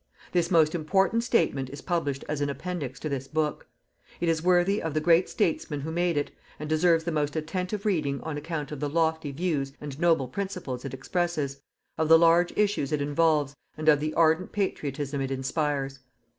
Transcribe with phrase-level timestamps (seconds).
[0.31, 3.67] This most important statement is published as an appendix to this book.
[4.19, 7.85] It is worthy of the great statesman who made it, and deserves the most attentive
[7.85, 11.61] reading on account of the lofty views and noble principles it expresses,
[11.99, 15.99] of the large issues it involves and of the ardent patriotism it inspires.